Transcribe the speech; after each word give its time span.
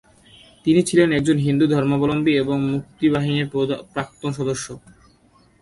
তিনি 0.65 0.81
ছিলেন 0.83 1.09
একজন 1.11 1.37
হিন্দু 1.37 1.65
ধর্মাবলম্বী 1.67 2.33
এবং 2.33 2.57
মুক্তি 2.71 3.05
বাহিনীর 3.09 3.47
প্রাক্তন 3.93 4.31
সদস্য। 4.31 4.67